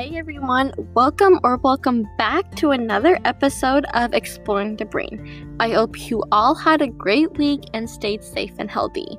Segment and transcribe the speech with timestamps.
[0.00, 5.54] Hey everyone, welcome or welcome back to another episode of Exploring the Brain.
[5.60, 9.18] I hope you all had a great week and stayed safe and healthy.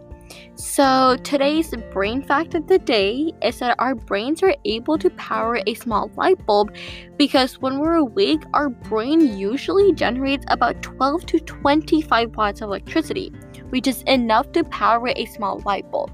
[0.56, 5.60] So, today's brain fact of the day is that our brains are able to power
[5.68, 6.76] a small light bulb
[7.16, 13.32] because when we're awake, our brain usually generates about 12 to 25 watts of electricity,
[13.70, 16.12] which is enough to power a small light bulb.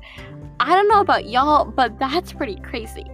[0.60, 3.06] I don't know about y'all, but that's pretty crazy.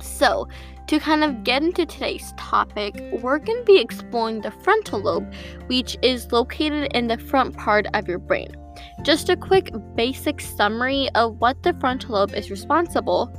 [0.00, 0.48] So,
[0.86, 5.32] to kind of get into today's topic, we're going to be exploring the frontal lobe,
[5.66, 8.54] which is located in the front part of your brain.
[9.02, 13.34] Just a quick basic summary of what the frontal lobe is responsible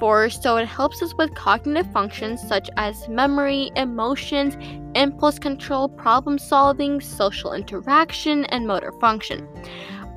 [0.00, 0.30] for.
[0.30, 4.56] So, it helps us with cognitive functions such as memory, emotions,
[4.94, 9.46] impulse control, problem solving, social interaction, and motor function.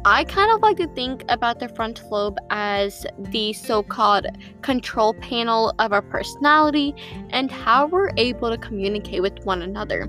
[0.05, 4.25] I kind of like to think about the frontal lobe as the so called
[4.61, 6.93] control panel of our personality
[7.29, 10.07] and how we're able to communicate with one another.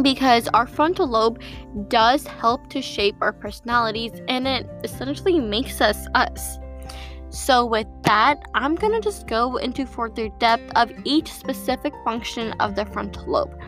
[0.00, 1.42] Because our frontal lobe
[1.88, 6.56] does help to shape our personalities and it essentially makes us us.
[7.32, 12.74] So, with that, I'm gonna just go into further depth of each specific function of
[12.74, 13.58] the frontal lobe.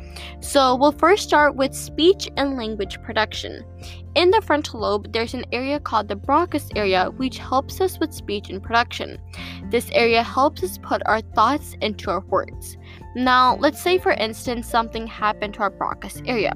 [0.40, 3.64] So, we'll first start with speech and language production.
[4.16, 8.12] In the frontal lobe, there's an area called the Broca's area, which helps us with
[8.12, 9.18] speech and production.
[9.70, 12.76] This area helps us put our thoughts into our words.
[13.16, 16.52] Now, let's say, for instance, something happened to our Broca's area.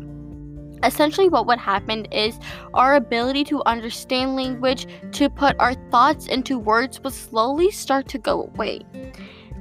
[0.85, 2.39] Essentially, what would happen is
[2.75, 8.19] our ability to understand language, to put our thoughts into words, would slowly start to
[8.19, 8.81] go away.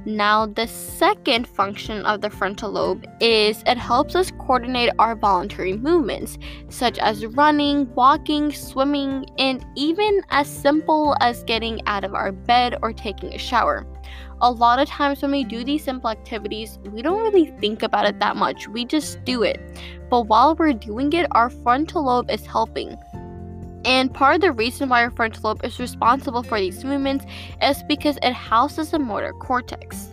[0.04, 5.74] Now, the second function of the frontal lobe is it helps us coordinate our voluntary
[5.74, 12.32] movements, such as running, walking, swimming, and even as simple as getting out of our
[12.32, 13.86] bed or taking a shower.
[14.40, 18.06] A lot of times when we do these simple activities, we don't really think about
[18.06, 19.60] it that much, we just do it.
[20.08, 22.96] But while we're doing it, our frontal lobe is helping.
[23.88, 27.24] And part of the reason why our frontal lobe is responsible for these movements
[27.62, 30.10] is because it houses the motor cortex.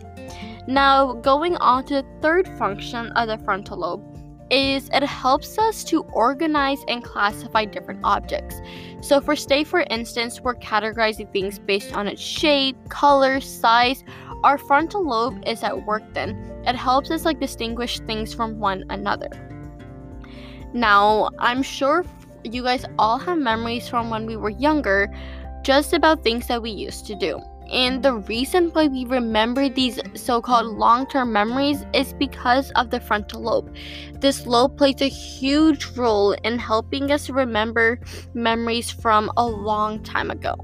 [0.66, 4.02] Now, going on to the third function of the frontal lobe
[4.50, 8.62] is it helps us to organize and classify different objects.
[9.02, 14.02] So for stay for instance, we're categorizing things based on its shape, color, size.
[14.42, 16.62] Our frontal lobe is at work then.
[16.64, 19.28] It helps us like distinguish things from one another.
[20.72, 22.04] Now, I'm sure
[22.52, 25.12] you guys all have memories from when we were younger
[25.62, 27.40] just about things that we used to do.
[27.72, 32.90] And the reason why we remember these so called long term memories is because of
[32.90, 33.74] the frontal lobe.
[34.20, 37.98] This lobe plays a huge role in helping us remember
[38.34, 40.54] memories from a long time ago.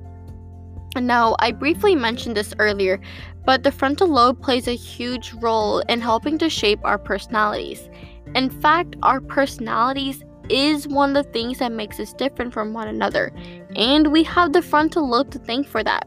[0.95, 3.01] Now, I briefly mentioned this earlier,
[3.45, 7.89] but the frontal lobe plays a huge role in helping to shape our personalities.
[8.35, 10.23] In fact, our personalities
[10.53, 13.33] is one of the things that makes us different from one another,
[13.75, 16.07] and we have the frontal lobe to thank for that.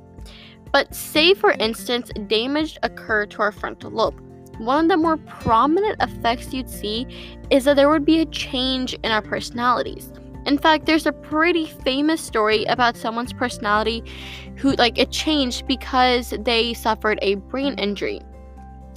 [0.71, 4.21] But say, for instance, damage occurred to our frontal lobe.
[4.57, 7.07] One of the more prominent effects you'd see
[7.49, 10.13] is that there would be a change in our personalities.
[10.45, 14.03] In fact, there's a pretty famous story about someone's personality
[14.57, 18.21] who, like, it changed because they suffered a brain injury.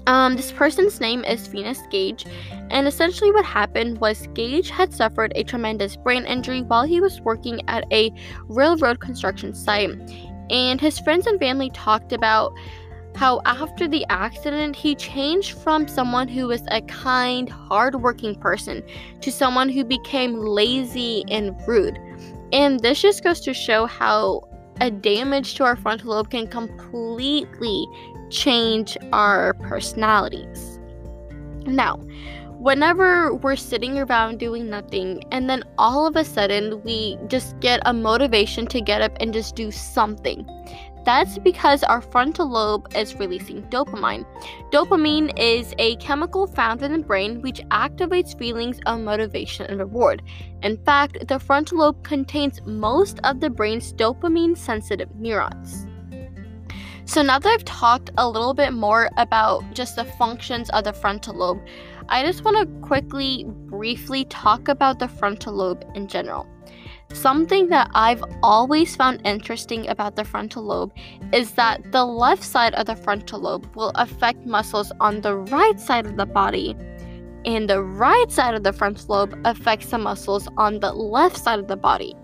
[0.09, 2.25] Um, this person's name is Phineas Gage,
[2.71, 7.21] and essentially what happened was Gage had suffered a tremendous brain injury while he was
[7.21, 8.11] working at a
[8.49, 9.91] railroad construction site.
[10.49, 12.55] And his friends and family talked about
[13.17, 18.83] how after the accident, he changed from someone who was a kind, hardworking person
[19.21, 21.99] to someone who became lazy and rude.
[22.55, 24.49] And this just goes to show how
[24.81, 27.87] a damage to our frontal lobe can completely
[28.31, 30.79] change our personalities.
[31.67, 31.97] Now,
[32.59, 37.81] whenever we're sitting around doing nothing and then all of a sudden we just get
[37.87, 40.47] a motivation to get up and just do something.
[41.05, 44.27] That's because our frontal lobe is releasing dopamine.
[44.71, 50.23] Dopamine is a chemical found in the brain which activates feelings of motivation and reward.
[50.63, 55.78] In fact, the frontal lobe contains most of the brain's dopamine sensitive neurons.
[57.19, 60.93] So, now that I've talked a little bit more about just the functions of the
[60.93, 61.61] frontal lobe,
[62.09, 66.47] I just want to quickly, briefly talk about the frontal lobe in general.
[67.13, 70.93] Something that I've always found interesting about the frontal lobe
[71.33, 75.81] is that the left side of the frontal lobe will affect muscles on the right
[75.81, 76.77] side of the body,
[77.45, 81.59] and the right side of the frontal lobe affects the muscles on the left side
[81.59, 82.15] of the body.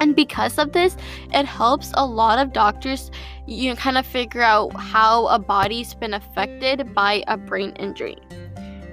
[0.00, 0.96] And because of this,
[1.32, 3.10] it helps a lot of doctors
[3.46, 8.16] you know, kind of figure out how a body's been affected by a brain injury.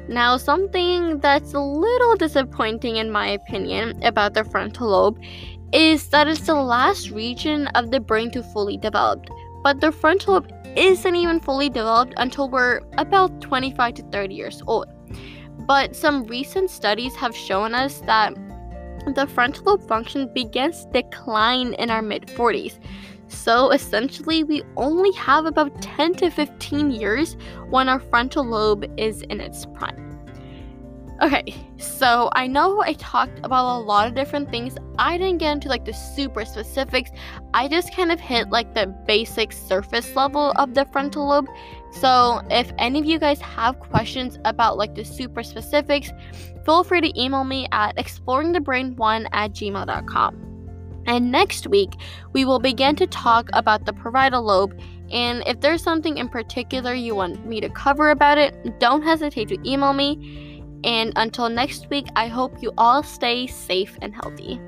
[0.09, 5.19] Now, something that's a little disappointing, in my opinion, about the frontal lobe
[5.73, 9.27] is that it's the last region of the brain to fully develop.
[9.63, 14.61] But the frontal lobe isn't even fully developed until we're about 25 to 30 years
[14.65, 14.87] old.
[15.67, 18.33] But some recent studies have shown us that
[19.15, 22.79] the frontal lobe function begins to decline in our mid 40s.
[23.27, 27.35] So essentially, we only have about 10 to 15 years
[27.69, 30.06] when our frontal lobe is in its prime.
[31.19, 34.75] Okay, so I know I talked about a lot of different things.
[34.99, 37.09] I didn't get into like the super specifics.
[37.55, 41.47] I just kind of hit like the basic surface level of the frontal lobe.
[41.89, 46.11] So if any of you guys have questions about like the super specifics,
[46.63, 50.43] feel free to email me at exploringthebrain1 at gmail.com.
[51.07, 51.93] And next week,
[52.33, 54.79] we will begin to talk about the parietal lobe.
[55.09, 59.47] And if there's something in particular you want me to cover about it, don't hesitate
[59.47, 60.56] to email me.
[60.83, 64.59] And until next week, I hope you all stay safe and healthy.